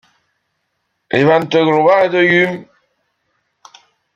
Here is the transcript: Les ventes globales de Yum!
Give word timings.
Les 1.11 1.23
ventes 1.23 1.51
globales 1.55 2.09
de 2.11 2.23
Yum! 2.23 2.65